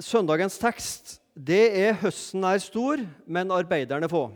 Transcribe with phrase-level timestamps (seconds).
[0.00, 4.30] søndagens tekst det er 'Høsten er stor, men arbeiderne få'.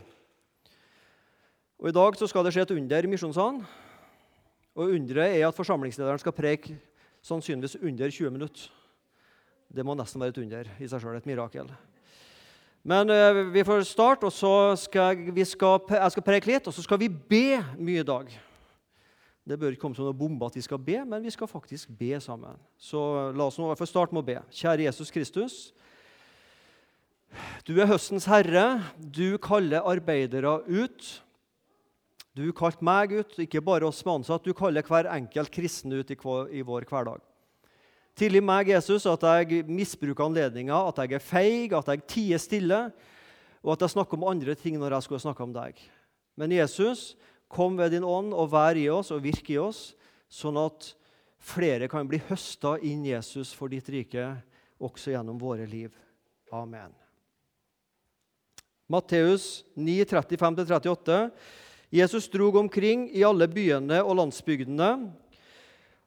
[1.79, 3.65] Og I dag så skal det skje et under i Misjonssalen.
[4.75, 6.77] Og Underet er at forsamlingslederen skal preke
[7.21, 8.71] sannsynligvis under 20 minutter.
[9.75, 11.69] Det må nesten være et under i seg sjøl, et mirakel.
[12.83, 16.73] Men uh, vi får starte, og så skal jeg, skal, jeg skal preke litt, og
[16.73, 18.29] så skal vi be mye i dag.
[19.45, 21.91] Det bør ikke komme som noen bombe at vi skal be, men vi skal faktisk
[21.93, 22.57] be sammen.
[22.81, 22.99] Så
[23.37, 24.39] la oss nå få starte med å be.
[24.49, 25.57] Kjære Jesus Kristus.
[27.67, 28.81] Du er høstens herre.
[28.97, 31.11] Du kaller arbeidere ut.
[32.35, 34.43] Du kalte meg ut, ikke bare oss med ansatt.
[34.43, 37.21] Du kaller hver enkelt kristen ut i vår hverdag.
[38.15, 42.81] Tilgi meg, Jesus, at jeg misbruker anledninga, at jeg er feig, at jeg tier stille,
[43.61, 45.79] og at jeg snakker om andre ting når jeg skulle snakke om deg.
[46.39, 47.13] Men Jesus,
[47.47, 49.93] Kom ved din ånd og vær i oss og virk i oss,
[50.31, 50.91] sånn at
[51.45, 54.33] flere kan bli høsta inn Jesus for ditt rike
[54.81, 55.93] også gjennom våre liv.
[56.53, 56.93] Amen.
[58.91, 61.29] Matteus 9, 35-38.
[61.89, 64.89] Jesus drog omkring i alle byene og landsbygdene.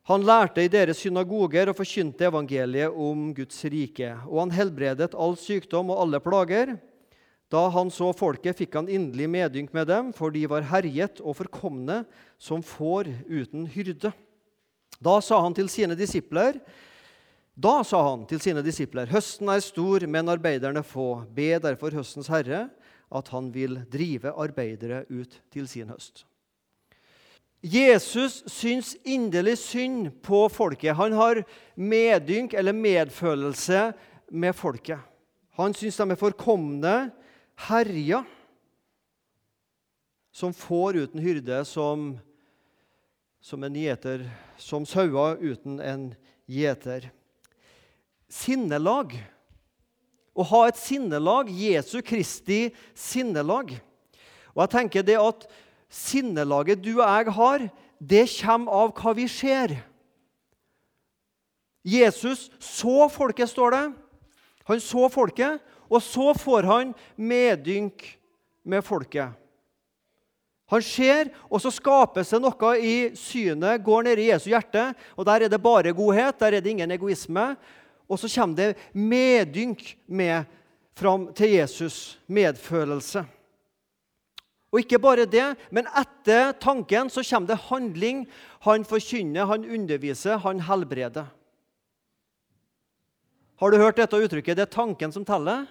[0.09, 4.15] Han lærte i deres synagoger og forkynte evangeliet om Guds rike.
[4.29, 6.77] Og han helbredet all sykdom og alle plager.
[7.49, 11.39] Da han så folket, fikk han inderlig medynk med dem, for de var herjet og
[11.39, 12.03] forkomne
[12.37, 14.13] som får uten hyrde.
[15.01, 16.59] Da sa han til sine disipler,
[17.59, 21.25] da sa han til sine disipler, høsten er stor, men arbeiderne få.
[21.35, 22.69] Be derfor høstens herre
[23.09, 26.27] at han vil drive arbeidere ut til sin høst.
[27.65, 30.95] Jesus syns inderlig synd på folket.
[30.95, 31.41] Han har
[31.75, 33.89] medynk eller medfølelse
[34.31, 35.01] med folket.
[35.59, 36.95] Han syns de er forkomne
[37.67, 38.23] herja,
[40.33, 42.12] som får uten hyrde, som,
[43.41, 44.28] som en gjeter,
[44.59, 46.11] som sauer uten en
[46.47, 47.11] gjeter.
[48.31, 49.17] Sinnelag.
[50.39, 53.72] Å ha et sinnelag, Jesu Kristi sinnelag.
[54.55, 55.48] Og jeg tenker det at
[55.89, 57.62] Sinnelaget du og jeg har,
[57.99, 59.72] det kommer av hva vi ser.
[61.81, 63.84] Jesus så folket, står det.
[64.69, 68.04] Han så folket, og så får han medynk
[68.69, 69.32] med folket.
[70.69, 74.91] Han ser, og så skapes det noe i synet, går ned i Jesu hjerte.
[75.16, 77.54] og Der er det bare godhet, der er det ingen egoisme.
[78.09, 80.44] Og så kommer det medynk med
[80.97, 82.19] fram til Jesus.
[82.28, 83.25] Medfølelse.
[84.69, 88.27] Og ikke bare det, men etter tanken så kommer det handling.
[88.69, 91.32] Han forkynner, han underviser, han helbreder.
[93.59, 95.66] Har du hørt dette uttrykket 'det er tanken som teller'?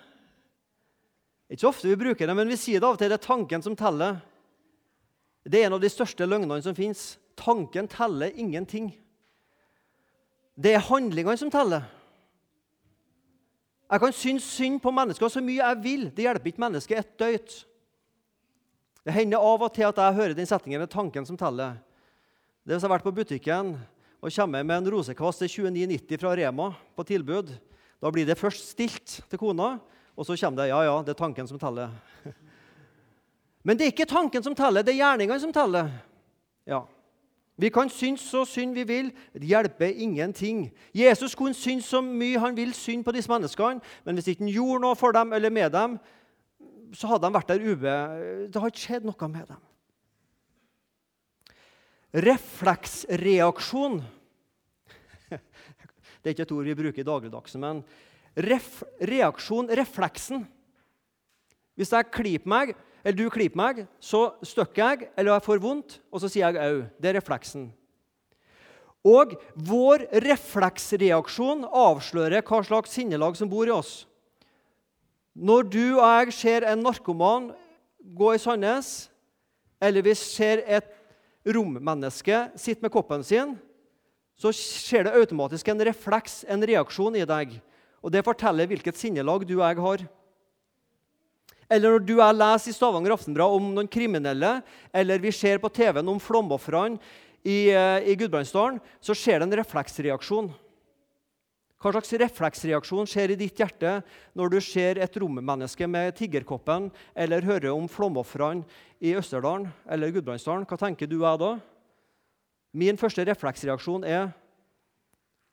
[1.47, 3.12] Ikke ofte vi bruker det, men vi sier det av og til.
[3.12, 4.19] Det er tanken som teller.
[5.47, 7.13] Det er en av de største løgnene som fins.
[7.40, 8.91] Tanken teller ingenting.
[10.57, 11.86] Det er handlingene som teller.
[13.88, 16.07] Jeg kan synes synd på mennesker så mye jeg vil.
[16.12, 17.53] Det hjelper ikke mennesket et døyt.
[19.07, 21.78] Det hender av og til at jeg hører den setningen med tanken som teller.
[22.68, 23.78] Det er Hvis jeg har vært på butikken
[24.19, 27.53] og kommer med en rosekvast til 29,90 fra Rema på tilbud,
[28.03, 29.78] da blir det først stilt til kona,
[30.17, 31.91] og så kommer det ja, ja, det er tanken som teller.
[33.66, 35.91] Men det er ikke tanken som teller, det er gjerningene som teller.
[36.66, 36.81] Ja.
[37.57, 39.11] Vi kan synes så synd vi vil.
[39.33, 40.67] Det hjelper ingenting.
[40.94, 44.53] Jesus kunne synes så mye han vil synd på disse menneskene, men hvis ikke han
[44.53, 45.97] gjorde noe for dem eller med dem,
[46.94, 47.95] så hadde de vært der ube.
[48.53, 49.63] Det har ikke skjedd noe med dem.
[52.27, 54.00] Refleksreaksjon
[56.22, 57.81] Det er ikke et ord vi bruker i dagligdags, men
[58.38, 60.46] ref, reaksjon, refleksen.
[61.78, 66.00] Hvis jeg klyper meg, eller du klyper meg, så støkker jeg, eller jeg får vondt,
[66.12, 66.81] og så sier jeg au.
[67.00, 67.70] Det er refleksen.
[69.08, 74.02] Og vår refleksreaksjon avslører hva slags sinnelag som bor i oss.
[75.38, 77.52] Når du og jeg ser en narkoman
[78.18, 79.08] gå i Sandnes,
[79.78, 80.90] eller vi ser et
[81.48, 83.54] rommenneske sitte med koppen sin,
[84.38, 87.56] så skjer det automatisk en refleks, en reaksjon i deg.
[88.03, 90.06] Og det forteller hvilket sinnelag du og jeg har.
[91.68, 94.62] Eller når du og jeg leser i Stavanger Aftenblad om noen kriminelle,
[94.95, 96.95] eller vi ser på TV-en om flomofrene
[97.44, 100.50] i, eh, i Gudbrandsdalen, så skjer det en refleksreaksjon.
[101.77, 104.00] Hva slags refleksreaksjon skjer i ditt hjerte
[104.33, 108.66] når du ser et rommenneske med tiggerkoppen, eller hører om flomofrene
[108.98, 110.66] i Østerdalen eller Gudbrandsdalen?
[110.66, 111.51] Hva tenker du jeg da?
[112.74, 114.31] Min første refleksreaksjon er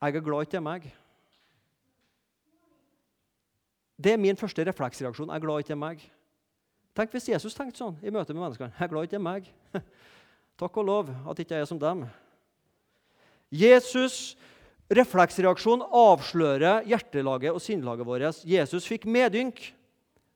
[0.04, 0.88] jeg er glad ikke det er meg.
[4.04, 5.30] Det er min første refleksreaksjon.
[5.32, 6.02] Jeg er glad ikke det er meg.
[6.94, 8.74] Tenk hvis Jesus tenkte sånn i møte med menneskene.
[8.76, 9.48] Jeg er glad ikke det er meg.
[10.60, 12.04] Takk og lov at ikke jeg er som dem.
[13.54, 14.34] Jesus
[14.92, 18.44] refleksreaksjon avslører hjertelaget og sinnelaget vårt.
[18.46, 19.62] Jesus fikk medynk,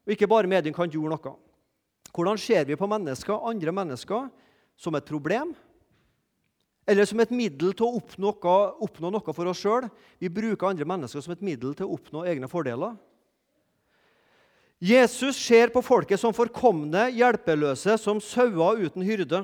[0.06, 1.36] og ikke bare medynk, han gjorde noe.
[2.14, 4.30] Hvordan ser vi på mennesker, andre mennesker
[4.80, 5.52] som et problem?
[6.88, 9.90] Eller som et middel til å oppnå noe, oppnå noe for oss sjøl?
[10.16, 12.96] Vi bruker andre mennesker som et middel til å oppnå egne fordeler.
[14.78, 19.42] Jesus ser på folket som forkomne, hjelpeløse, som sauer uten hyrde.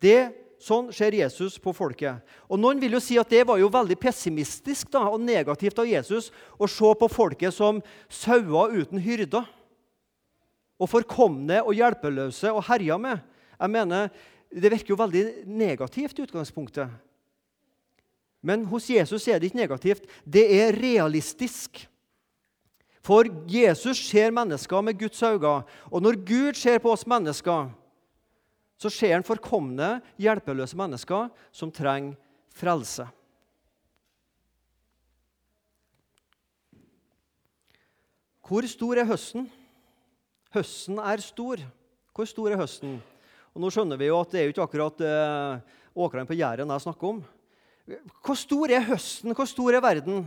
[0.00, 0.32] Det,
[0.64, 2.24] sånn ser Jesus på folket.
[2.48, 5.88] Og Noen vil jo si at det var jo veldig pessimistisk da, og negativt av
[5.88, 9.44] Jesus å se på folket som sauer uten hyrder.
[10.80, 13.20] Og forkomne og hjelpeløse og herja med.
[13.60, 14.10] Jeg mener,
[14.54, 16.88] Det virker jo veldig negativt i utgangspunktet.
[18.40, 20.04] Men hos Jesus er det ikke negativt.
[20.22, 21.88] Det er realistisk.
[23.04, 25.58] For Jesus ser mennesker med Guds øyne.
[25.92, 27.68] Og når Gud ser på oss mennesker,
[28.80, 32.16] så ser han forkomne, hjelpeløse mennesker som trenger
[32.54, 33.06] frelse.
[38.44, 39.46] Hvor stor er høsten?
[40.52, 41.62] Høsten er stor.
[42.14, 42.98] Hvor stor er høsten?
[43.54, 45.62] Og Nå skjønner vi jo at det er jo ikke akkurat eh,
[45.96, 47.22] åkrene på Jæren jeg snakker om.
[48.24, 49.32] Hvor stor er høsten?
[49.36, 50.26] Hvor stor er verden?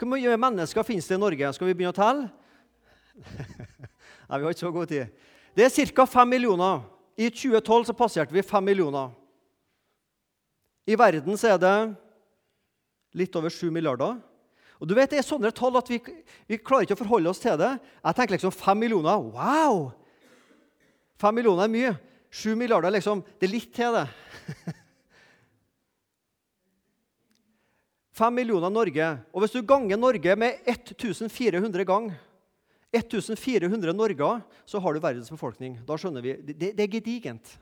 [0.00, 1.50] Hvor mye mennesker finnes det i Norge?
[1.52, 2.30] Skal vi begynne å telle?
[4.30, 5.10] Nei, vi har ikke så god tid.
[5.52, 6.06] Det er ca.
[6.08, 6.86] 5 millioner.
[7.20, 9.10] I 2012 så passerte vi 5 millioner.
[10.88, 11.74] I verden så er det
[13.20, 14.16] litt over 7 milliarder.
[14.80, 16.00] Og du vet, Det er sånne tall at vi,
[16.48, 17.74] vi klarer ikke å forholde oss til det.
[18.00, 19.20] Jeg tenker liksom 5 millioner.
[19.20, 19.90] Wow!
[21.20, 21.92] 5 millioner er mye.
[22.32, 24.72] 7 milliarder liksom, det er litt til, det.
[28.20, 29.06] 5 millioner Norge.
[29.32, 32.18] Og hvis du ganger Norge med 1400 ganger
[32.90, 35.78] 1400 Norger, så har du verdens befolkning.
[35.86, 36.34] Da skjønner vi.
[36.42, 37.52] Det, det er gedigent.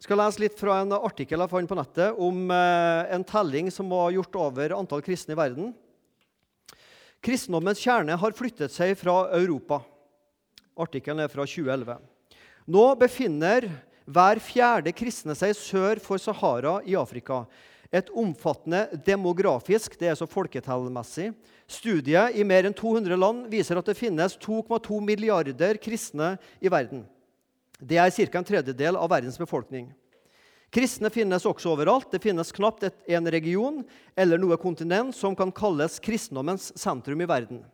[0.00, 3.68] Jeg skal lese litt fra en artikkel jeg fant på nettet om eh, en telling
[3.74, 5.74] som var gjort over antall kristne i verden.
[7.20, 9.82] Kristendommens kjerne har flyttet seg fra Europa.
[10.80, 11.98] Artikkelen er fra 2011.
[12.70, 13.66] Nå befinner
[14.10, 17.44] hver fjerde kristne seg sør for Sahara i Afrika.
[17.90, 21.32] Et omfattende demografisk det er så folketallmessig,
[21.70, 27.04] studie i mer enn 200 land viser at det finnes 2,2 milliarder kristne i verden.
[27.80, 28.38] Det er ca.
[28.38, 29.88] en tredjedel av verdens befolkning.
[30.70, 32.12] Kristne finnes også overalt.
[32.12, 33.82] Det finnes knapt en region
[34.14, 37.64] eller noe kontinent som kan kalles kristendommens sentrum i verden.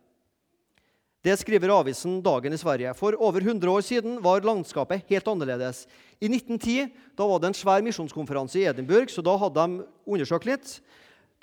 [1.27, 2.93] Det skriver avisen Dagen i Sverige.
[2.95, 5.81] For over 100 år siden var landskapet helt annerledes.
[6.23, 6.85] I 1910
[7.19, 10.69] da var det en svær misjonskonferanse i Edinburgh, så da hadde de undersøkt litt.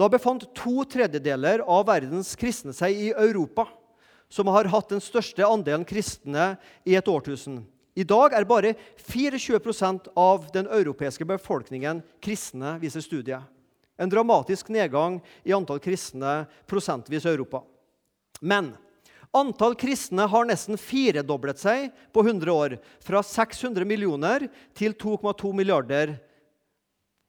[0.00, 3.66] Da befant to tredjedeler av verdens kristne seg i Europa,
[4.32, 6.54] som har hatt den største andelen kristne
[6.88, 7.60] i et årtusen.
[7.92, 8.72] I dag er bare
[9.02, 13.44] 24% av den europeiske befolkningen kristne, viser studiet.
[14.00, 17.60] En dramatisk nedgang i antall kristne prosentvis i Europa.
[18.40, 18.72] Men
[19.34, 24.46] Antall kristne har nesten firedoblet seg på 100 år, fra 600 millioner
[24.78, 26.14] til 2,2 milliarder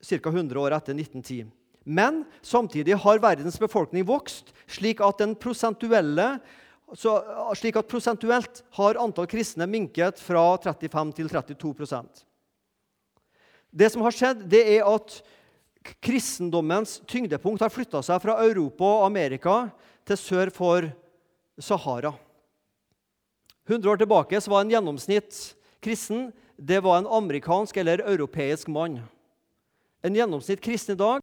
[0.06, 0.30] ca.
[0.30, 1.48] 100 år etter 1910.
[1.86, 5.22] Men samtidig har verdens befolkning vokst, slik at,
[6.94, 7.14] så,
[7.58, 12.24] slik at prosentuelt har antall kristne minket fra 35 til 32%
[13.72, 15.20] Det som har skjedd, det er at
[16.02, 19.58] kristendommens tyngdepunkt har flytta seg fra Europa og Amerika
[20.06, 20.90] til sør for
[21.58, 22.14] Sahara.
[23.68, 29.02] 100 år tilbake var en gjennomsnitt kristen det var en amerikansk eller europeisk mann.
[30.04, 31.22] En gjennomsnitt kristen i dag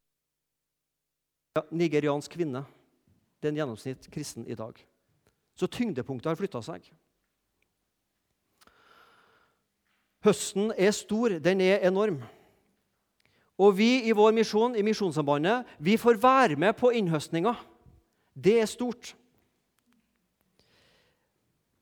[1.70, 2.64] nigeriansk kvinne.
[3.40, 4.76] Det er en gjennomsnitt kristen i dag.
[5.56, 6.86] Så tyngdepunktet har flytta seg.
[10.22, 12.22] Høsten er stor, den er enorm.
[13.60, 17.52] Og vi i vår misjon, i Misjonssambandet, vi får være med på innhøstninga.
[18.32, 19.12] Det er stort.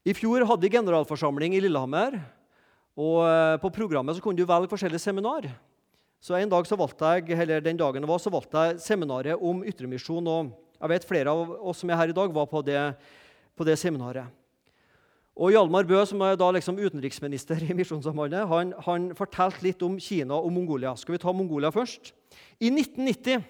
[0.01, 2.15] I fjor hadde vi generalforsamling i Lillehammer.
[2.97, 5.51] og eh, På programmet så kunne du velge forskjellige seminar.
[6.21, 9.37] Så en dag så valgte jeg, eller Den dagen det var, så valgte jeg seminaret
[9.37, 10.27] om ytremisjon.
[10.27, 12.97] og jeg vet Flere av oss som er her i dag, var på det,
[13.57, 14.25] på det seminaret.
[15.37, 20.01] Og Hjalmar Bø, som er da liksom utenriksminister i Misjonssambandet, han, han fortalte litt om
[20.01, 20.97] Kina og Mongolia.
[20.97, 22.15] Skal vi ta Mongolia først?
[22.61, 23.45] I 1990,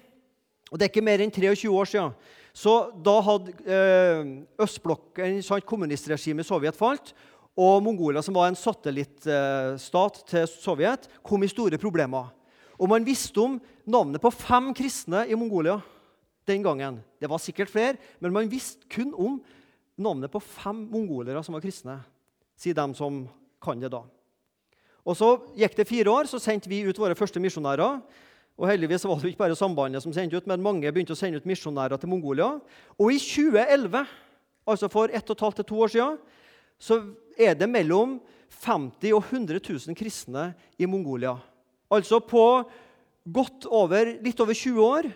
[0.71, 2.15] og det er ikke mer enn 23 år siden,
[2.57, 4.31] så da hadde eh,
[4.61, 7.15] østblokken, kommunistregimet i Sovjet, falt.
[7.61, 12.31] Og Mongolia, som var en satellittstat til Sovjet, kom i store problemer.
[12.81, 15.81] Og man visste om navnet på fem kristne i Mongolia
[16.49, 17.01] den gangen.
[17.21, 19.41] Det var sikkert flere, men man visste kun om
[20.01, 21.99] navnet på fem mongolere som var kristne,
[22.57, 23.27] sier dem som
[23.61, 24.03] kan det da.
[25.05, 28.01] Og Så gikk det fire år, så sendte vi ut våre første misjonærer.
[28.61, 31.41] Og heldigvis var det ikke bare Sambandet som sendte ut, men mange begynte å sende
[31.41, 32.59] ut misjonærer til Mongolia.
[33.01, 34.03] Og i 2011,
[34.69, 36.19] altså for ett og et halvt til to år siden,
[36.77, 36.99] så
[37.41, 38.19] er det mellom
[38.61, 41.39] 50 og 100 000 kristne i Mongolia.
[41.89, 42.45] Altså på
[43.25, 45.11] godt over, litt over 20 år,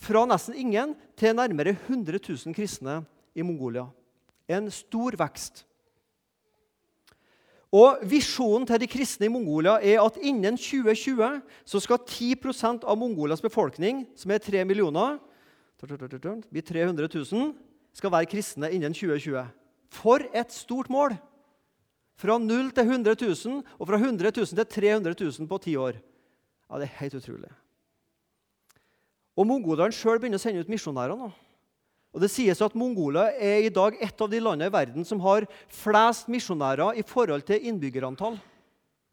[0.00, 3.02] fra nesten ingen til nærmere 100 000 kristne
[3.38, 3.86] i Mongolia.
[4.50, 5.62] En stor vekst.
[7.70, 11.38] Og Visjonen til de kristne i Mongolia er at innen 2020
[11.70, 15.20] så skal 10% av Mongolias befolkning, som er 3 millioner,
[15.80, 17.52] blir 300 000,
[17.94, 19.46] skal være kristne innen 2020.
[19.90, 21.14] For et stort mål!
[22.20, 25.96] Fra 0 til 100 000, og fra 100 000 til 300 000 på ti år.
[26.68, 27.48] Ja, Det er helt utrolig.
[29.36, 31.30] Og Mongolerne sjøl begynner å sende ut misjonærer nå.
[32.10, 35.20] Og Det sies at Mongolia er i dag et av de landene i verden som
[35.22, 38.38] har flest misjonærer i forhold til innbyggerantall.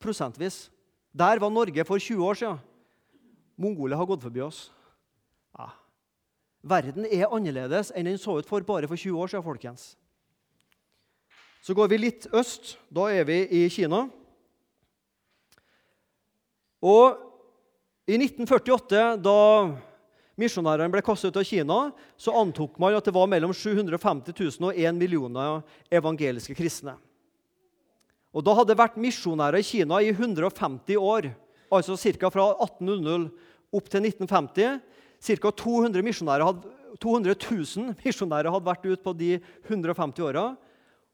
[0.02, 0.70] Prosentvis.
[1.14, 2.58] Der var Norge for 20 år siden.
[3.58, 4.72] Mongolia har gått forbi oss.
[5.58, 5.70] Ja.
[6.62, 9.46] Verden er annerledes enn den så ut for bare for 20 år siden.
[9.46, 9.96] folkens.
[11.62, 12.78] Så går vi litt øst.
[12.90, 14.08] Da er vi i Kina.
[16.82, 17.18] Og
[18.08, 19.38] i 1948, da
[20.38, 21.80] misjonærene ble kastet ut av Kina,
[22.18, 26.96] så antok man at det var mellom 750 000 og 1 millioner evangeliske kristne.
[28.38, 31.32] Og Da hadde det vært misjonærer i Kina i 150 år,
[31.74, 32.30] altså ca.
[32.30, 33.32] fra 1800
[33.74, 34.82] opp til 1950.
[35.18, 35.52] Ca.
[35.52, 36.04] 200,
[37.02, 39.32] 200 000 misjonærer hadde vært ute på de
[39.66, 40.52] 150 åra.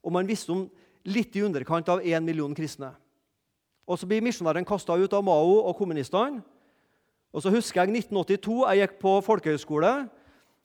[0.04, 0.66] Og man visste om
[1.08, 2.92] litt i underkant av 1 million kristne.
[3.88, 6.44] Og Så blir misjonærene kasta ut av Mao og kommunistene.
[7.34, 8.60] Og så husker jeg 1982.
[8.70, 9.94] Jeg gikk på folkehøyskole.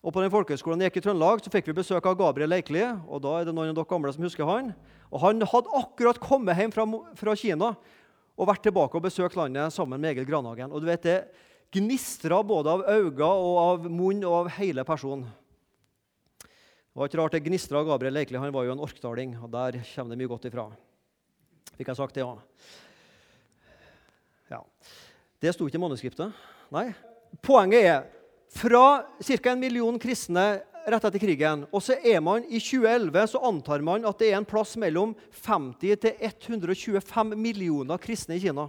[0.04, 2.84] Og på den folkehøyskolen jeg gikk i Trøndelag, så fikk vi besøk av Gabriel Leikli.
[3.08, 4.74] og da er det noen av dere gamle som husker Han
[5.10, 6.84] Og han hadde akkurat kommet hjem fra,
[7.16, 7.74] fra Kina
[8.38, 10.70] og vært tilbake og besøkt landet sammen med Egil Granhagen.
[10.70, 11.26] Og du vet, Det
[11.72, 15.26] gnistra både av øyne og av munn og av hele personen.
[16.38, 18.38] Det var ikke rart det gnistra av Gabriel Leikli.
[18.38, 20.68] Han var jo en orkdaling, og der kommer det mye godt ifra.
[21.76, 22.38] Fikk jeg sagt det òg?
[24.50, 24.62] Ja.
[25.38, 26.32] Det sto ikke i manuskriptet.
[26.74, 26.90] Nei.
[27.44, 28.06] Poenget er
[28.52, 29.52] fra ca.
[29.52, 34.06] en million kristne rett etter krigen, og så er man i 2011 så antar man
[34.08, 38.68] at det er en plass mellom 50 til 125 millioner kristne i Kina.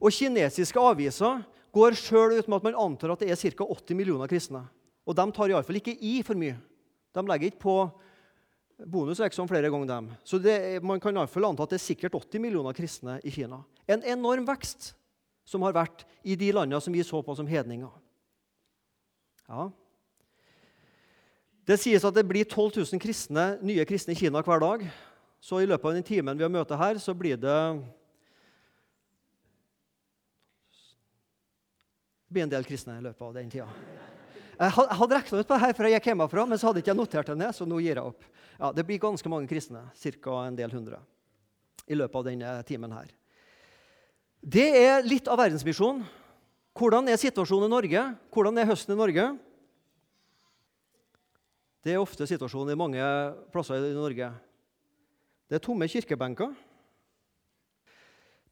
[0.00, 1.44] Og kinesiske aviser
[1.74, 3.64] går sjøl ut med at man antar at det er ca.
[3.64, 4.64] 80 millioner kristne.
[5.04, 6.56] Og de tar iallfall ikke i for mye.
[7.14, 7.78] De legger ikke på
[8.90, 10.10] bonus liksom flere ganger dem.
[10.24, 13.62] Så det, man kan iallfall anta at det er sikkert 80 millioner kristne i Kina.
[13.88, 14.92] En enorm vekst
[15.44, 17.92] som har vært i de landene som vi så på som hedninger.
[19.48, 19.68] Ja.
[21.64, 24.86] Det sies at det blir 12 000 kristne, nye kristne i Kina hver dag.
[25.44, 27.58] Så i løpet av den timen vi har møte her, så blir det
[32.24, 33.68] Det blir en del kristne i løpet av den tida.
[34.58, 36.90] Jeg hadde regna ut på det her før jeg gikk hjemmefra, men så hadde ikke
[36.90, 38.24] jeg notert det ned, så nå gir jeg opp.
[38.58, 40.34] Ja, Det blir ganske mange kristne, ca.
[40.46, 40.98] en del hundre,
[41.86, 43.12] i løpet av denne timen her.
[44.44, 46.02] Det er litt av verdensmisjonen.
[46.76, 48.00] Hvordan er situasjonen i Norge?
[48.34, 49.24] Hvordan er høsten i Norge?
[51.80, 53.06] Det er ofte situasjonen i mange
[53.54, 54.28] plasser i Norge.
[55.48, 56.52] Det er tomme kirkebenker.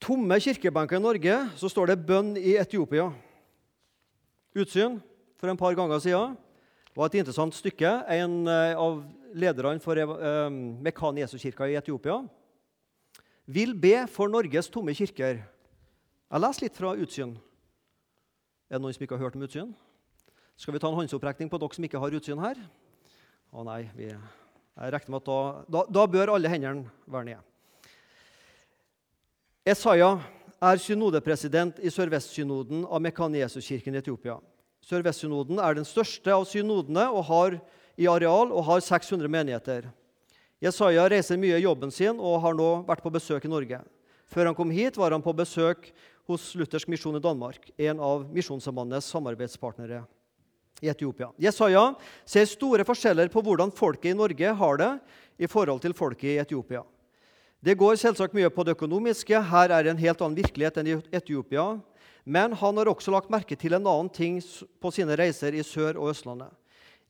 [0.00, 3.12] Tomme kirkebenker i Norge, så står det 'bønn i Etiopia'.
[4.56, 5.00] Utsyn
[5.36, 6.36] for en par ganger siden
[6.96, 8.08] var et interessant stykke.
[8.08, 9.94] En eh, av lederne for
[10.80, 12.24] Mekan Jesu-kirka i Etiopia
[13.46, 15.51] vil be for Norges tomme kirker.
[16.32, 17.32] Jeg leser litt fra Utsyn.
[18.72, 19.74] Er det noen som ikke har hørt om Utsyn?
[20.56, 22.56] Skal vi ta en håndsopprekning på dere som ikke har utsyn her?
[23.52, 25.38] Å nei, vi, jeg regner med at da,
[25.74, 27.42] da, da bør alle hendene være nede.
[29.68, 30.14] Esaya
[30.62, 34.38] er synodepresident i Sørvestsynoden av Mekanesuskirken i Etiopia.
[34.88, 37.58] Sørvestsynoden er den største av synodene og har,
[38.00, 39.90] i areal og har 600 menigheter.
[40.62, 43.82] Jesaja reiser mye i jobben sin og har nå vært på besøk i Norge.
[44.32, 45.90] Før han kom hit, var han på besøk
[46.28, 50.04] hos Luthersk misjon i Danmark, en av Misjonssambandets samarbeidspartnere
[50.82, 51.30] i Etiopia.
[51.38, 51.94] Jesaja
[52.26, 54.90] ser store forskjeller på hvordan folket i Norge har det
[55.38, 56.82] i forhold til folket i Etiopia.
[57.62, 59.38] Det går selvsagt mye på det økonomiske.
[59.38, 61.76] Her er det en helt annen virkelighet enn i Etiopia.
[62.24, 64.40] Men han har også lagt merke til en annen ting
[64.82, 66.50] på sine reiser i Sør- og Østlandet.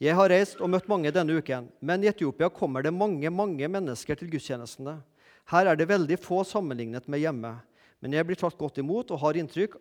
[0.03, 3.69] Jeg har reist og møtt mange denne uken, men i Etiopia kommer det mange mange
[3.71, 4.97] mennesker til gudstjenestene.
[5.53, 7.53] Her er det veldig få sammenlignet med hjemme.
[8.03, 9.79] Men jeg blir tatt godt imot og har inntrykk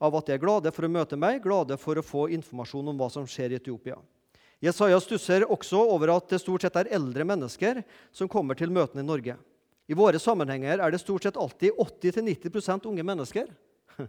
[0.00, 2.98] av at de er glade for å møte meg, glade for å få informasjon om
[2.98, 3.98] hva som skjer i Etiopia.
[4.60, 7.80] Jesaja stusser også over at det stort sett er eldre mennesker
[8.12, 9.36] som kommer til møtene i Norge.
[9.90, 13.52] I våre sammenhenger er det stort sett alltid 80-90% unge mennesker.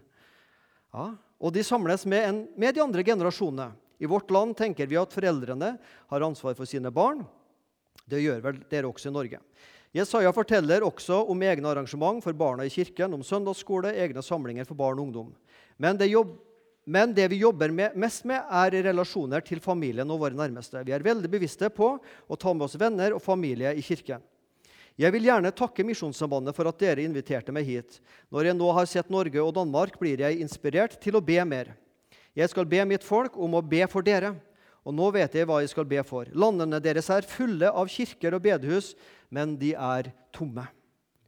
[0.91, 1.05] Ja,
[1.39, 3.69] og de samles med, en, med de andre generasjonene.
[4.03, 5.69] I vårt land tenker vi at foreldrene
[6.11, 7.21] har ansvar for sine barn.
[8.03, 9.39] Det gjør vel dere også i Norge.
[9.91, 14.79] Jesaja forteller også om egne arrangement for barna i kirken, om søndagsskole, egne samlinger for
[14.79, 15.33] barn og ungdom.
[15.75, 16.37] Men det, jobb,
[16.87, 20.79] men det vi jobber med, mest med, er relasjoner til familien og våre nærmeste.
[20.87, 24.23] Vi er veldig bevisste på å ta med oss venner og familie i kirken.
[24.99, 27.99] Jeg vil gjerne takke Misjonssambandet for at dere inviterte meg hit.
[28.31, 31.73] Når jeg nå har sett Norge og Danmark, blir jeg inspirert til å be mer.
[32.37, 34.37] Jeg skal be mitt folk om å be for dere,
[34.81, 36.29] og nå vet jeg hva jeg skal be for.
[36.33, 38.93] Landene deres er fulle av kirker og bedehus,
[39.29, 40.65] men de er tomme.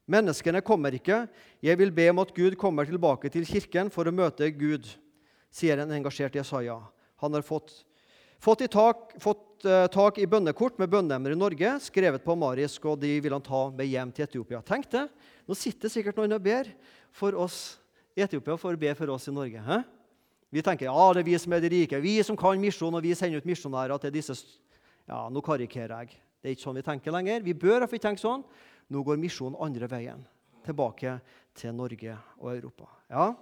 [0.09, 1.23] Menneskene kommer ikke.
[1.63, 4.89] Jeg vil be om at Gud kommer tilbake til kirken for å møte Gud,
[5.53, 6.79] sier en engasjert Jesaja.
[7.23, 7.71] Han har fått,
[8.43, 12.99] fått, tak, fått uh, tak i bønnekort med bønneemner i Norge, skrevet på amarisk, og
[13.05, 14.63] de vil han ta med hjem til Etiopia.
[14.65, 15.05] Tenk det!
[15.47, 16.67] Nå sitter sikkert noen og ber
[17.15, 17.77] for oss
[18.17, 19.61] i Etiopia for å be for oss i Norge.
[19.63, 19.83] Hæ?
[20.53, 23.01] Vi tenker ja, det er vi som er de rike, vi som kan misjon, og
[23.01, 24.37] vi sender ut misjonærer til disse
[25.09, 26.19] Ja, nå karikerer jeg.
[26.39, 27.41] Det er ikke sånn vi tenker lenger.
[27.43, 28.43] Vi bør iallfall tenke sånn.
[28.93, 30.21] Nå går misjonen andre veien,
[30.63, 31.17] tilbake
[31.57, 32.87] til Norge og Europa.
[33.11, 33.33] Ja,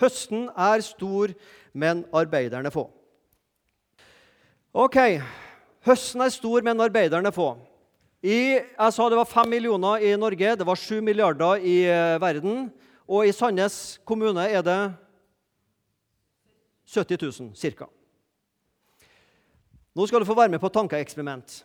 [0.00, 1.30] Høsten er stor,
[1.72, 2.88] men arbeiderne få.
[4.74, 4.98] Ok,
[5.86, 7.52] Høsten er stor, men arbeiderne få.
[8.24, 12.16] I, jeg sa det var fem millioner i Norge, det var sju milliarder i eh,
[12.20, 12.70] verden.
[13.04, 14.78] Og i Sandnes kommune er det
[16.86, 17.88] 70 000 ca.
[19.94, 21.60] Nå skal du få være med på et tankeeksperiment.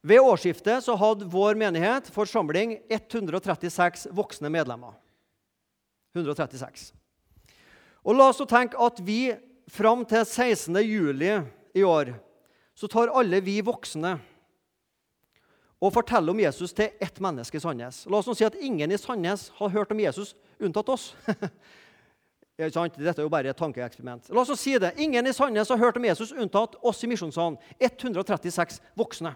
[0.00, 4.94] Ved årsskiftet så hadde vår menighet, forsamling, 136 voksne medlemmer.
[6.16, 6.90] 136.
[8.04, 9.32] Og La oss tenke at vi
[9.70, 10.76] fram til 16.
[10.84, 11.34] juli
[11.76, 12.14] i år,
[12.74, 14.16] så tar alle vi voksne
[15.80, 18.02] og forteller om Jesus til ett menneske i Sandnes.
[18.08, 21.12] La oss nå si at ingen i Sandnes har hørt om Jesus unntatt oss.
[22.60, 24.28] Dette er jo bare et tankeeksperiment.
[24.30, 24.92] La oss si det.
[25.00, 27.56] Ingen i Sandnes har hørt om Jesus unntatt oss i Misjonssalen.
[27.80, 29.32] 136 voksne.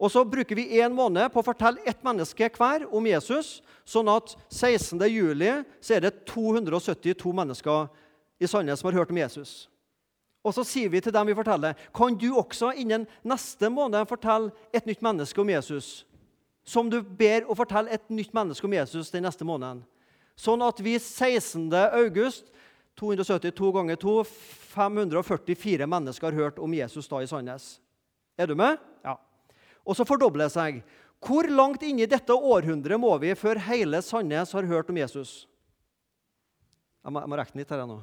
[0.00, 4.08] Og så bruker vi en måned på å fortelle ett menneske hver om Jesus, sånn
[4.08, 4.96] at 16.
[5.10, 5.50] juli
[5.82, 7.90] så er det 272 mennesker
[8.40, 9.66] i Sandnes som har hørt om Jesus.
[10.40, 14.54] Og så sier vi til dem vi forteller, kan du også innen neste måned fortelle
[14.72, 16.06] et nytt menneske om Jesus?
[16.64, 19.82] Som du ber å fortelle et nytt menneske om Jesus den neste måneden.
[20.40, 21.68] Sånn at vi 16.
[22.00, 22.46] august
[23.00, 24.14] 272 ganger 2
[24.70, 27.74] 544 mennesker har hørt om Jesus da i Sandnes.
[28.40, 28.78] Er du med?
[29.04, 29.18] Ja.
[29.84, 30.80] Og så fordobler det seg.
[31.20, 35.42] Hvor langt inn i dette århundret må vi før hele Sandnes har hørt om Jesus?
[37.04, 37.98] Jeg må, jeg må rekke litt her nå.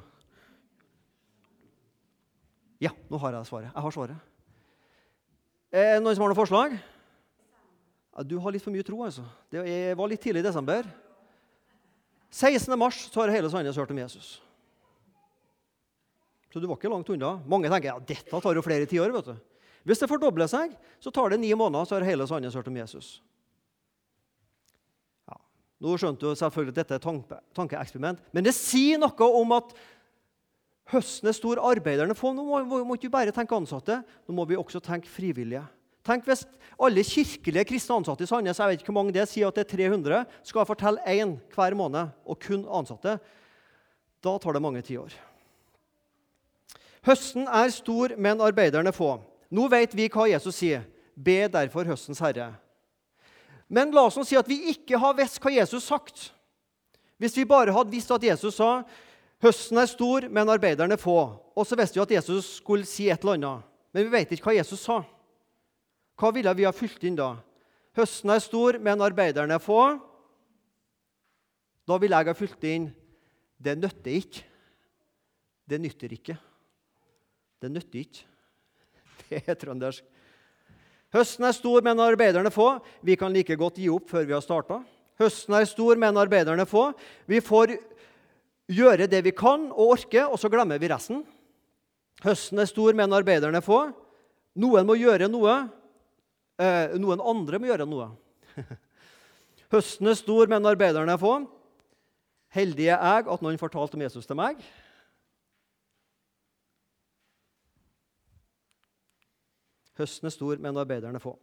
[2.84, 3.71] Ja, nå har jeg svaret.
[3.71, 4.30] Jeg har svaret.
[5.73, 6.78] Er det noen som har noen forslag?
[8.13, 9.26] Ja, du har litt for mye tro, altså.
[9.54, 9.63] Det
[9.97, 10.86] var litt tidlig i desember.
[12.33, 12.73] 16.
[12.79, 14.37] mars så har hele Sandnes hørt om Jesus.
[16.51, 17.37] Så du var ikke langt unna.
[17.47, 19.13] Mange tenker ja, dette tar jo flere tiår.
[19.15, 19.35] vet du.
[19.87, 22.79] Hvis det fordobler seg, så tar det ni måneder, så har hele Sandnes hørt om
[22.79, 23.17] Jesus.
[25.29, 25.37] Ja.
[25.83, 29.77] Nå skjønte du selvfølgelig at dette er et tankeeksperiment, men det sier noe om at
[30.87, 32.29] Høsten er stor, arbeiderne få.
[32.31, 35.65] Nå må, må, må ikke bare tenke ansatte, nå må vi også tenke frivillige.
[36.07, 36.45] Tenk hvis
[36.79, 39.65] alle kirkelige kristne ansatte i Sandnes jeg vet ikke hvor mange det sier at det
[39.65, 43.17] er 300, skal fortelle én hver måned, og kun ansatte.
[44.23, 45.11] Da tar det mange tiår.
[47.07, 49.17] Høsten er stor, men arbeiderne få.
[49.51, 50.85] Nå vet vi hva Jesus sier.
[51.15, 52.51] Be derfor høstens herre.
[53.67, 56.29] Men la oss nå si at vi ikke har visst hva Jesus sagt.
[57.17, 58.81] Hvis vi bare hadde visst at Jesus sa
[59.43, 61.17] Høsten er stor, men arbeiderne få.
[61.53, 63.67] Og så visste vi at Jesus skulle si et eller annet.
[63.93, 65.03] Men vi vet ikke hva Jesus sa.
[66.17, 67.36] Hva ville vi ha fylt inn da?
[67.97, 69.82] Høsten er stor, men arbeiderne er få.
[71.88, 72.89] Da ville jeg ha fylt inn
[73.58, 74.43] det nytter ikke.
[75.67, 76.36] Det nytter ikke.
[77.62, 78.25] Det nytter ikke.
[79.27, 80.06] Det er trøndersk.
[81.15, 82.77] Høsten er stor, men arbeiderne få.
[83.01, 84.82] Vi kan like godt gi opp før vi har starta.
[85.17, 86.91] Høsten er stor, men arbeiderne få.
[87.25, 87.73] Vi får
[88.69, 91.23] gjøre det vi kan og orke, og så glemmer vi resten.
[92.23, 93.88] Høsten er stor, men arbeiderne få.
[94.62, 95.58] Noen må gjøre noe.
[96.57, 98.09] Eh, noen andre må gjøre noe.
[99.73, 101.35] Høsten er stor, men arbeiderne er få.
[102.55, 104.61] Heldig er jeg at noen fortalte om Jesus til meg.
[109.97, 111.35] Høsten er stor, men arbeiderne er få.